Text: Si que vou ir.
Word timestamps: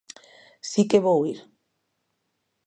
Si 0.69 0.81
que 0.93 1.01
vou 1.05 1.21
ir. 1.33 1.39